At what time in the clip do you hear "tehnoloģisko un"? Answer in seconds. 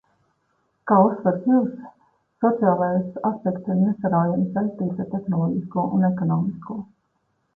5.13-6.09